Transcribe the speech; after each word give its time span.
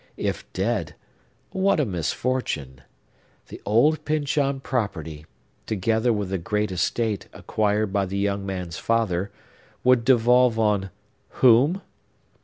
If 0.17 0.51
dead, 0.53 0.95
what 1.51 1.79
a 1.79 1.85
misfortune! 1.85 2.81
The 3.49 3.61
old 3.67 4.03
Pyncheon 4.03 4.59
property, 4.59 5.27
together 5.67 6.11
with 6.11 6.29
the 6.31 6.39
great 6.39 6.71
estate 6.71 7.27
acquired 7.33 7.93
by 7.93 8.07
the 8.07 8.17
young 8.17 8.43
man's 8.43 8.79
father, 8.79 9.29
would 9.83 10.03
devolve 10.03 10.57
on 10.57 10.89
whom? 11.45 11.83